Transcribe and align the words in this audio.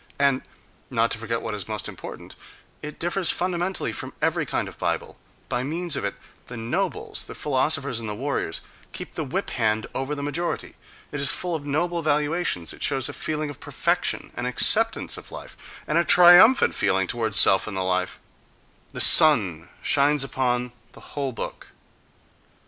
And, 0.17 0.41
not 0.89 1.11
to 1.11 1.19
forget 1.19 1.43
what 1.43 1.53
is 1.53 1.67
most 1.67 1.87
important, 1.87 2.35
it 2.81 2.97
differs 2.97 3.29
fundamentally 3.29 3.93
from 3.93 4.13
every 4.19 4.47
kind 4.47 4.67
of 4.67 4.79
Bible: 4.79 5.19
by 5.47 5.61
means 5.63 5.95
of 5.95 6.03
it 6.03 6.15
the 6.47 6.57
nobles, 6.57 7.25
the 7.25 7.35
philosophers 7.35 7.99
and 7.99 8.09
the 8.09 8.15
warriors 8.15 8.61
keep 8.93 9.13
the 9.13 9.23
whip 9.23 9.51
hand 9.51 9.85
over 9.93 10.15
the 10.15 10.23
majority; 10.23 10.73
it 11.11 11.19
is 11.21 11.29
full 11.29 11.53
of 11.53 11.67
noble 11.67 12.01
valuations, 12.01 12.73
it 12.73 12.81
shows 12.81 13.09
a 13.09 13.13
feeling 13.13 13.51
of 13.51 13.59
perfection, 13.59 14.31
an 14.35 14.47
acceptance 14.47 15.17
of 15.17 15.31
life, 15.31 15.55
and 15.85 16.07
triumphant 16.07 16.73
feeling 16.73 17.05
toward 17.05 17.35
self 17.35 17.67
and 17.67 17.77
life—the 17.77 18.99
sun 19.01 19.69
shines 19.83 20.23
upon 20.23 20.71
the 20.93 20.99
whole 21.13 21.31
book. 21.31 21.73